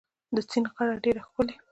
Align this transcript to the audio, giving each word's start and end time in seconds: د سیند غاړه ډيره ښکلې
د 0.35 0.37
سیند 0.49 0.67
غاړه 0.73 0.95
ډيره 1.05 1.21
ښکلې 1.27 1.55